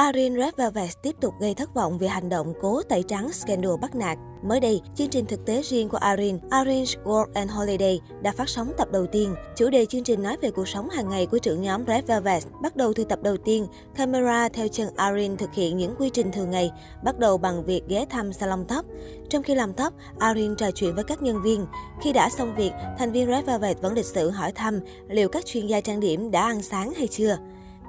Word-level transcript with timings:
Arin 0.00 0.36
Red 0.36 0.54
Velvet 0.56 1.02
tiếp 1.02 1.16
tục 1.20 1.34
gây 1.40 1.54
thất 1.54 1.74
vọng 1.74 1.98
vì 1.98 2.06
hành 2.06 2.28
động 2.28 2.52
cố 2.60 2.82
tẩy 2.82 3.02
trắng 3.02 3.32
scandal 3.32 3.72
bắt 3.80 3.94
nạt. 3.94 4.18
Mới 4.42 4.60
đây, 4.60 4.80
chương 4.94 5.08
trình 5.08 5.26
thực 5.26 5.46
tế 5.46 5.62
riêng 5.62 5.88
của 5.88 5.96
Arin, 5.96 6.38
Arin's 6.50 7.04
World 7.04 7.26
and 7.34 7.50
Holiday, 7.50 8.00
đã 8.22 8.32
phát 8.32 8.48
sóng 8.48 8.72
tập 8.78 8.88
đầu 8.92 9.06
tiên. 9.06 9.34
Chủ 9.56 9.70
đề 9.70 9.86
chương 9.86 10.04
trình 10.04 10.22
nói 10.22 10.36
về 10.42 10.50
cuộc 10.50 10.68
sống 10.68 10.90
hàng 10.90 11.08
ngày 11.08 11.26
của 11.26 11.38
trưởng 11.38 11.62
nhóm 11.62 11.84
Red 11.86 12.04
Velvet. 12.04 12.42
Bắt 12.62 12.76
đầu 12.76 12.92
từ 12.92 13.04
tập 13.04 13.18
đầu 13.22 13.36
tiên, 13.36 13.66
camera 13.94 14.48
theo 14.48 14.68
chân 14.68 14.88
Arin 14.96 15.36
thực 15.36 15.54
hiện 15.54 15.76
những 15.76 15.94
quy 15.98 16.10
trình 16.10 16.32
thường 16.32 16.50
ngày, 16.50 16.70
bắt 17.04 17.18
đầu 17.18 17.38
bằng 17.38 17.64
việc 17.64 17.82
ghé 17.88 18.06
thăm 18.10 18.32
salon 18.32 18.64
tóc. 18.68 18.84
Trong 19.28 19.42
khi 19.42 19.54
làm 19.54 19.72
tóc, 19.72 19.94
Arin 20.18 20.56
trò 20.56 20.70
chuyện 20.70 20.94
với 20.94 21.04
các 21.04 21.22
nhân 21.22 21.42
viên. 21.42 21.66
Khi 22.02 22.12
đã 22.12 22.30
xong 22.30 22.54
việc, 22.56 22.72
thành 22.98 23.12
viên 23.12 23.28
Red 23.28 23.44
Velvet 23.44 23.80
vẫn 23.80 23.92
lịch 23.92 24.06
sự 24.06 24.30
hỏi 24.30 24.52
thăm 24.52 24.80
liệu 25.08 25.28
các 25.28 25.46
chuyên 25.46 25.66
gia 25.66 25.80
trang 25.80 26.00
điểm 26.00 26.30
đã 26.30 26.42
ăn 26.42 26.62
sáng 26.62 26.92
hay 26.96 27.06
chưa. 27.08 27.36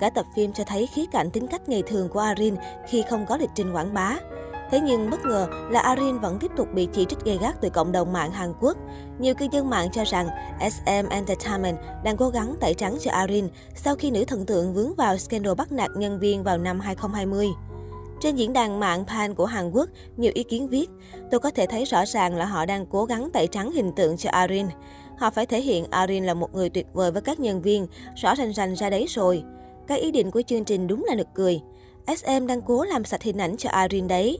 Cả 0.02 0.10
tập 0.10 0.26
phim 0.36 0.54
cho 0.54 0.64
thấy 0.64 0.88
khía 0.88 1.06
cạnh 1.12 1.32
tính 1.32 1.48
cách 1.48 1.70
ngày 1.70 1.84
thường 1.88 2.10
của 2.10 2.20
Arin 2.20 2.56
khi 2.88 3.04
không 3.10 3.26
có 3.26 3.38
lịch 3.38 3.50
trình 3.56 3.72
quảng 3.74 3.94
bá. 3.94 4.18
Thế 4.72 4.80
nhưng 4.80 5.10
bất 5.10 5.26
ngờ 5.26 5.48
là 5.70 5.80
Arin 5.80 6.20
vẫn 6.20 6.40
tiếp 6.40 6.52
tục 6.58 6.68
bị 6.74 6.88
chỉ 6.94 7.06
trích 7.06 7.26
gay 7.26 7.38
gắt 7.42 7.62
từ 7.62 7.70
cộng 7.70 7.92
đồng 7.92 8.14
mạng 8.14 8.32
Hàn 8.32 8.54
Quốc. 8.60 8.78
Nhiều 9.20 9.36
cư 9.36 9.48
dân 9.52 9.70
mạng 9.70 9.88
cho 9.94 10.04
rằng 10.04 10.28
SM 10.72 11.10
Entertainment 11.10 11.78
đang 12.04 12.18
cố 12.18 12.30
gắng 12.30 12.56
tẩy 12.60 12.74
trắng 12.74 12.98
cho 13.02 13.12
Arin 13.12 13.48
sau 13.76 13.96
khi 13.96 14.12
nữ 14.12 14.26
thần 14.26 14.46
tượng 14.46 14.74
vướng 14.74 14.96
vào 14.96 15.18
scandal 15.18 15.54
bắt 15.58 15.72
nạt 15.72 15.92
nhân 15.96 16.20
viên 16.20 16.44
vào 16.44 16.58
năm 16.58 16.80
2020. 16.80 17.48
Trên 18.22 18.36
diễn 18.36 18.54
đàn 18.54 18.80
mạng 18.80 19.06
Pan 19.08 19.36
của 19.36 19.46
Hàn 19.46 19.72
Quốc, 19.72 19.90
nhiều 20.18 20.32
ý 20.36 20.44
kiến 20.44 20.68
viết, 20.68 20.90
tôi 21.32 21.40
có 21.40 21.52
thể 21.52 21.66
thấy 21.66 21.86
rõ 21.86 22.06
ràng 22.06 22.36
là 22.36 22.46
họ 22.46 22.66
đang 22.66 22.86
cố 22.86 23.06
gắng 23.06 23.30
tẩy 23.34 23.48
trắng 23.48 23.72
hình 23.72 23.92
tượng 23.96 24.18
cho 24.18 24.30
Arin. 24.30 24.68
Họ 25.18 25.30
phải 25.30 25.46
thể 25.46 25.62
hiện 25.62 25.86
Arin 25.90 26.24
là 26.24 26.34
một 26.34 26.56
người 26.56 26.70
tuyệt 26.70 26.88
vời 26.94 27.12
với 27.12 27.22
các 27.22 27.40
nhân 27.40 27.62
viên, 27.62 27.88
rõ 28.16 28.36
rành 28.36 28.54
rành 28.54 28.76
ra 28.76 28.90
đấy 28.90 29.06
rồi. 29.10 29.44
Các 29.92 30.02
ý 30.02 30.12
định 30.12 30.32
của 30.32 30.42
chương 30.42 30.64
trình 30.64 30.88
đúng 30.88 31.06
là 31.08 31.16
nực 31.16 31.28
cười. 31.34 31.62
SM 32.08 32.48
đang 32.48 32.62
cố 32.62 32.84
làm 32.84 33.04
sạch 33.04 33.24
hình 33.24 33.38
ảnh 33.38 33.58
cho 33.58 33.70
Arin 33.70 34.08
đấy. 34.08 34.38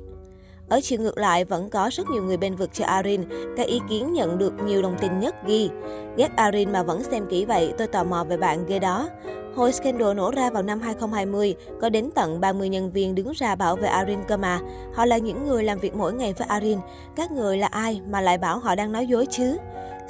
Ở 0.70 0.80
chiều 0.82 1.00
ngược 1.00 1.18
lại, 1.18 1.46
vẫn 1.46 1.70
có 1.70 1.90
rất 1.94 2.10
nhiều 2.10 2.24
người 2.24 2.38
bên 2.38 2.56
vực 2.56 2.70
cho 2.74 2.86
Arin. 2.86 3.22
Các 3.58 3.68
ý 3.68 3.80
kiến 3.90 4.14
nhận 4.14 4.38
được 4.38 4.54
nhiều 4.66 4.82
đồng 4.82 4.96
tình 5.02 5.20
nhất 5.20 5.36
ghi. 5.48 5.70
Ghét 6.18 6.30
Arin 6.36 6.72
mà 6.72 6.84
vẫn 6.84 7.04
xem 7.04 7.26
kỹ 7.30 7.46
vậy, 7.46 7.74
tôi 7.78 7.88
tò 7.88 8.04
mò 8.04 8.24
về 8.24 8.38
bạn 8.38 8.66
ghê 8.66 8.80
đó. 8.80 9.10
Hồi 9.56 9.72
scandal 9.72 10.14
nổ 10.14 10.32
ra 10.32 10.50
vào 10.50 10.64
năm 10.64 10.80
2020, 10.80 11.56
có 11.82 11.90
đến 11.90 12.10
tận 12.16 12.42
30 12.42 12.70
nhân 12.70 12.92
viên 12.92 13.16
đứng 13.16 13.32
ra 13.32 13.56
bảo 13.56 13.76
vệ 13.76 13.88
Arin 13.88 14.20
cơ 14.28 14.38
mà. 14.38 14.60
Họ 14.94 15.06
là 15.06 15.18
những 15.18 15.48
người 15.48 15.64
làm 15.64 15.80
việc 15.80 15.96
mỗi 15.96 16.14
ngày 16.14 16.34
với 16.34 16.48
Arin. 16.48 16.80
Các 17.16 17.32
người 17.32 17.58
là 17.58 17.68
ai 17.68 18.02
mà 18.10 18.22
lại 18.22 18.38
bảo 18.38 18.60
họ 18.60 18.76
đang 18.76 18.92
nói 18.92 19.08
dối 19.08 19.26
chứ? 19.26 19.58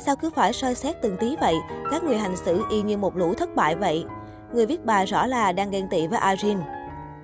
Sao 0.05 0.15
cứ 0.15 0.29
phải 0.29 0.53
soi 0.53 0.75
xét 0.75 1.01
từng 1.01 1.17
tí 1.19 1.35
vậy? 1.35 1.55
Các 1.91 2.03
người 2.03 2.17
hành 2.17 2.35
xử 2.35 2.63
y 2.69 2.81
như 2.81 2.97
một 2.97 3.17
lũ 3.17 3.33
thất 3.33 3.55
bại 3.55 3.75
vậy. 3.75 4.05
Người 4.53 4.65
viết 4.65 4.85
bài 4.85 5.05
rõ 5.05 5.25
là 5.25 5.51
đang 5.51 5.71
ghen 5.71 5.87
tị 5.87 6.07
với 6.07 6.19
Arin. 6.19 6.57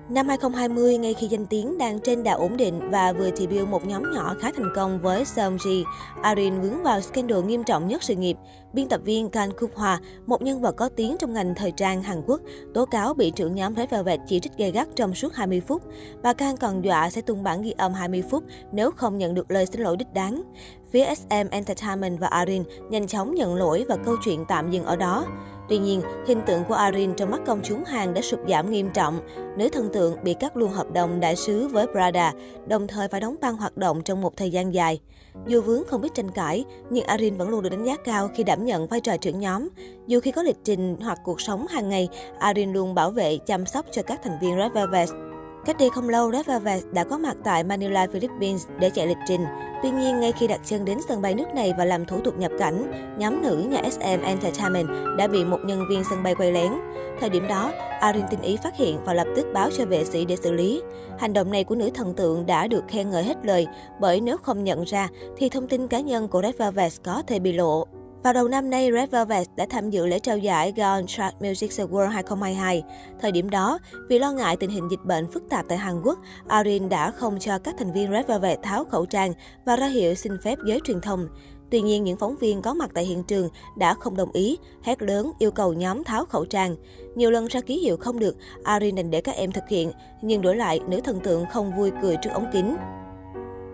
Năm 0.08 0.28
2020, 0.28 0.98
ngay 0.98 1.14
khi 1.14 1.26
danh 1.26 1.46
tiếng 1.46 1.78
đang 1.78 2.00
trên 2.00 2.22
đà 2.22 2.32
ổn 2.32 2.56
định 2.56 2.90
và 2.90 3.12
vừa 3.12 3.30
debut 3.36 3.68
một 3.68 3.86
nhóm 3.86 4.10
nhỏ 4.14 4.34
khá 4.40 4.50
thành 4.56 4.72
công 4.74 5.00
với 5.02 5.24
Seomji, 5.24 5.84
Arin 6.22 6.60
vướng 6.60 6.82
vào 6.82 7.00
scandal 7.00 7.42
nghiêm 7.42 7.64
trọng 7.64 7.88
nhất 7.88 8.02
sự 8.02 8.14
nghiệp. 8.14 8.36
Biên 8.72 8.88
tập 8.88 9.00
viên 9.04 9.30
Kan 9.30 9.52
Kup 9.52 9.74
Hwa, 9.74 9.96
một 10.26 10.42
nhân 10.42 10.60
vật 10.60 10.76
có 10.76 10.88
tiếng 10.88 11.16
trong 11.18 11.32
ngành 11.32 11.54
thời 11.54 11.72
trang 11.72 12.02
Hàn 12.02 12.22
Quốc, 12.26 12.40
tố 12.74 12.84
cáo 12.84 13.14
bị 13.14 13.30
trưởng 13.30 13.54
nhóm 13.54 13.74
Red 13.76 13.90
Velvet 13.90 14.20
chỉ 14.26 14.40
trích 14.40 14.56
gay 14.56 14.70
gắt 14.70 14.88
trong 14.96 15.14
suốt 15.14 15.34
20 15.34 15.60
phút. 15.60 15.82
Bà 16.22 16.32
Kan 16.32 16.56
còn 16.56 16.84
dọa 16.84 17.10
sẽ 17.10 17.20
tung 17.20 17.42
bản 17.42 17.62
ghi 17.62 17.74
âm 17.78 17.92
20 17.92 18.22
phút 18.30 18.44
nếu 18.72 18.90
không 18.90 19.18
nhận 19.18 19.34
được 19.34 19.50
lời 19.50 19.66
xin 19.66 19.80
lỗi 19.80 19.96
đích 19.96 20.12
đáng. 20.12 20.42
Phía 20.90 21.14
SM 21.14 21.48
Entertainment 21.50 22.20
và 22.20 22.26
Arin 22.26 22.62
nhanh 22.90 23.06
chóng 23.06 23.34
nhận 23.34 23.54
lỗi 23.54 23.84
và 23.88 23.96
câu 23.96 24.16
chuyện 24.24 24.44
tạm 24.48 24.70
dừng 24.70 24.84
ở 24.84 24.96
đó. 24.96 25.24
Tuy 25.68 25.78
nhiên, 25.78 26.02
hình 26.26 26.40
tượng 26.46 26.64
của 26.64 26.74
Arin 26.74 27.14
trong 27.14 27.30
mắt 27.30 27.40
công 27.46 27.60
chúng 27.62 27.84
Hàn 27.84 28.14
đã 28.14 28.22
sụt 28.22 28.40
giảm 28.48 28.70
nghiêm 28.70 28.90
trọng. 28.94 29.20
Nữ 29.56 29.68
thần 29.68 29.88
tượng 29.92 30.16
bị 30.22 30.34
cắt 30.34 30.56
luôn 30.56 30.70
hợp 30.70 30.92
đồng 30.92 31.20
đại 31.20 31.36
sứ 31.36 31.68
với 31.68 31.86
Prada, 31.86 32.32
đồng 32.66 32.86
thời 32.86 33.08
phải 33.08 33.20
đóng 33.20 33.36
băng 33.40 33.56
hoạt 33.56 33.76
động 33.76 34.02
trong 34.02 34.20
một 34.20 34.36
thời 34.36 34.50
gian 34.50 34.74
dài. 34.74 35.00
Dù 35.46 35.60
vướng 35.60 35.84
không 35.86 36.00
biết 36.00 36.14
tranh 36.14 36.30
cãi, 36.30 36.64
nhưng 36.90 37.04
Arin 37.04 37.36
vẫn 37.36 37.48
luôn 37.48 37.62
được 37.62 37.70
đánh 37.70 37.84
giá 37.84 37.96
cao 38.04 38.28
khi 38.34 38.44
đảm 38.44 38.64
nhận 38.64 38.86
vai 38.86 39.00
trò 39.00 39.16
trưởng 39.16 39.40
nhóm. 39.40 39.68
Dù 40.06 40.20
khi 40.20 40.32
có 40.32 40.42
lịch 40.42 40.58
trình 40.64 40.96
hoặc 41.00 41.18
cuộc 41.24 41.40
sống 41.40 41.66
hàng 41.66 41.88
ngày, 41.88 42.08
Arin 42.38 42.72
luôn 42.72 42.94
bảo 42.94 43.10
vệ, 43.10 43.38
chăm 43.38 43.66
sóc 43.66 43.86
cho 43.92 44.02
các 44.02 44.20
thành 44.22 44.38
viên 44.40 44.56
Red 44.56 44.72
Velvet. 44.72 45.27
Cách 45.68 45.76
đây 45.78 45.90
không 45.90 46.08
lâu, 46.08 46.32
Red 46.32 46.46
Velvet 46.46 46.82
đã 46.92 47.04
có 47.04 47.18
mặt 47.18 47.36
tại 47.44 47.64
Manila, 47.64 48.06
Philippines 48.12 48.66
để 48.78 48.90
chạy 48.90 49.06
lịch 49.06 49.18
trình. 49.28 49.44
Tuy 49.82 49.90
nhiên, 49.90 50.20
ngay 50.20 50.32
khi 50.32 50.46
đặt 50.46 50.60
chân 50.64 50.84
đến 50.84 50.98
sân 51.08 51.22
bay 51.22 51.34
nước 51.34 51.54
này 51.54 51.72
và 51.78 51.84
làm 51.84 52.04
thủ 52.04 52.20
tục 52.24 52.38
nhập 52.38 52.52
cảnh, 52.58 52.92
nhóm 53.18 53.42
nữ 53.42 53.56
nhà 53.70 53.82
SM 53.90 54.22
Entertainment 54.22 54.88
đã 55.18 55.26
bị 55.26 55.44
một 55.44 55.58
nhân 55.64 55.84
viên 55.88 56.02
sân 56.10 56.22
bay 56.22 56.34
quay 56.34 56.52
lén. 56.52 56.72
Thời 57.20 57.30
điểm 57.30 57.48
đó, 57.48 57.72
Arin 58.00 58.24
tinh 58.30 58.42
ý 58.42 58.56
phát 58.56 58.76
hiện 58.76 58.98
và 59.04 59.14
lập 59.14 59.26
tức 59.36 59.46
báo 59.54 59.70
cho 59.78 59.84
vệ 59.84 60.04
sĩ 60.04 60.24
để 60.24 60.36
xử 60.36 60.52
lý. 60.52 60.82
Hành 61.18 61.32
động 61.32 61.50
này 61.50 61.64
của 61.64 61.74
nữ 61.74 61.90
thần 61.94 62.14
tượng 62.14 62.46
đã 62.46 62.66
được 62.66 62.84
khen 62.88 63.10
ngợi 63.10 63.24
hết 63.24 63.36
lời, 63.42 63.66
bởi 64.00 64.20
nếu 64.20 64.36
không 64.36 64.64
nhận 64.64 64.84
ra 64.84 65.08
thì 65.36 65.48
thông 65.48 65.68
tin 65.68 65.88
cá 65.88 66.00
nhân 66.00 66.28
của 66.28 66.42
Red 66.42 66.56
Velvet 66.56 66.92
có 67.04 67.22
thể 67.26 67.38
bị 67.38 67.52
lộ. 67.52 67.86
Vào 68.28 68.32
đầu 68.32 68.48
năm 68.48 68.70
nay, 68.70 68.90
Red 68.92 69.10
Velvet 69.10 69.48
đã 69.56 69.66
tham 69.70 69.90
dự 69.90 70.06
lễ 70.06 70.18
trao 70.18 70.38
giải 70.38 70.72
Gaon 70.76 71.06
Chart 71.06 71.34
Music 71.40 71.70
Award 71.70 72.08
2022. 72.08 72.82
Thời 73.20 73.32
điểm 73.32 73.50
đó, 73.50 73.78
vì 74.08 74.18
lo 74.18 74.32
ngại 74.32 74.56
tình 74.56 74.70
hình 74.70 74.88
dịch 74.90 75.04
bệnh 75.04 75.32
phức 75.32 75.42
tạp 75.50 75.68
tại 75.68 75.78
Hàn 75.78 76.02
Quốc, 76.02 76.18
Arin 76.48 76.88
đã 76.88 77.10
không 77.10 77.38
cho 77.38 77.58
các 77.58 77.74
thành 77.78 77.92
viên 77.92 78.10
Red 78.10 78.26
Velvet 78.26 78.62
tháo 78.62 78.84
khẩu 78.84 79.06
trang 79.06 79.32
và 79.64 79.76
ra 79.76 79.86
hiệu 79.86 80.14
xin 80.14 80.32
phép 80.44 80.58
giới 80.66 80.80
truyền 80.84 81.00
thông. 81.00 81.28
Tuy 81.70 81.80
nhiên, 81.80 82.04
những 82.04 82.16
phóng 82.16 82.36
viên 82.36 82.62
có 82.62 82.74
mặt 82.74 82.90
tại 82.94 83.04
hiện 83.04 83.22
trường 83.24 83.48
đã 83.76 83.94
không 83.94 84.16
đồng 84.16 84.32
ý, 84.32 84.58
hét 84.82 85.02
lớn 85.02 85.32
yêu 85.38 85.50
cầu 85.50 85.72
nhóm 85.72 86.04
tháo 86.04 86.24
khẩu 86.24 86.44
trang. 86.44 86.76
Nhiều 87.14 87.30
lần 87.30 87.46
ra 87.46 87.60
ký 87.60 87.78
hiệu 87.78 87.96
không 87.96 88.18
được, 88.18 88.36
Arin 88.64 88.94
đành 88.94 89.10
để 89.10 89.20
các 89.20 89.34
em 89.34 89.52
thực 89.52 89.68
hiện, 89.68 89.92
nhưng 90.22 90.42
đổi 90.42 90.56
lại, 90.56 90.80
nữ 90.88 91.00
thần 91.04 91.20
tượng 91.20 91.46
không 91.52 91.76
vui 91.76 91.90
cười 92.02 92.16
trước 92.22 92.30
ống 92.32 92.46
kính. 92.52 92.76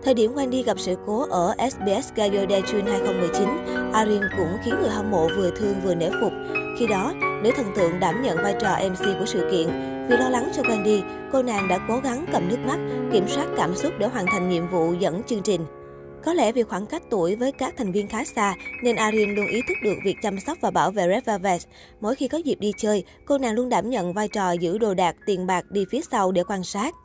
Thời 0.05 0.13
điểm 0.13 0.33
Wendy 0.35 0.63
gặp 0.63 0.79
sự 0.79 0.95
cố 1.05 1.25
ở 1.29 1.53
SBS 1.71 2.13
Gayo 2.15 2.45
Daejun 2.45 2.85
2019, 2.85 3.49
Arin 3.93 4.21
cũng 4.37 4.57
khiến 4.63 4.75
người 4.81 4.89
hâm 4.89 5.11
mộ 5.11 5.27
vừa 5.37 5.51
thương 5.51 5.81
vừa 5.83 5.95
nể 5.95 6.09
phục. 6.21 6.33
Khi 6.79 6.87
đó, 6.87 7.13
nữ 7.43 7.51
thần 7.55 7.65
tượng 7.75 7.99
đảm 7.99 8.23
nhận 8.23 8.37
vai 8.37 8.55
trò 8.61 8.77
MC 8.89 9.19
của 9.19 9.25
sự 9.25 9.47
kiện. 9.51 9.67
Vì 10.09 10.17
lo 10.17 10.29
lắng 10.29 10.51
cho 10.55 10.61
Wendy, 10.61 11.01
cô 11.31 11.43
nàng 11.43 11.67
đã 11.67 11.79
cố 11.87 11.99
gắng 12.03 12.25
cầm 12.31 12.49
nước 12.49 12.57
mắt, 12.65 12.79
kiểm 13.13 13.27
soát 13.27 13.47
cảm 13.57 13.75
xúc 13.75 13.93
để 13.99 14.07
hoàn 14.07 14.25
thành 14.25 14.49
nhiệm 14.49 14.67
vụ 14.67 14.93
dẫn 14.99 15.21
chương 15.27 15.41
trình. 15.41 15.61
Có 16.25 16.33
lẽ 16.33 16.51
vì 16.51 16.63
khoảng 16.63 16.85
cách 16.85 17.03
tuổi 17.09 17.35
với 17.35 17.51
các 17.51 17.73
thành 17.77 17.91
viên 17.91 18.07
khá 18.07 18.23
xa, 18.25 18.55
nên 18.83 18.95
Arin 18.95 19.35
luôn 19.35 19.47
ý 19.47 19.61
thức 19.67 19.77
được 19.83 19.95
việc 20.05 20.15
chăm 20.21 20.39
sóc 20.39 20.57
và 20.61 20.71
bảo 20.71 20.91
vệ 20.91 21.07
Red 21.07 21.23
Velvet. 21.25 21.61
Mỗi 22.01 22.15
khi 22.15 22.27
có 22.27 22.37
dịp 22.37 22.59
đi 22.59 22.71
chơi, 22.77 23.03
cô 23.25 23.37
nàng 23.37 23.53
luôn 23.53 23.69
đảm 23.69 23.89
nhận 23.89 24.13
vai 24.13 24.27
trò 24.27 24.51
giữ 24.51 24.77
đồ 24.77 24.93
đạc, 24.93 25.15
tiền 25.25 25.47
bạc 25.47 25.65
đi 25.71 25.85
phía 25.91 26.01
sau 26.11 26.31
để 26.31 26.43
quan 26.43 26.63
sát. 26.63 26.95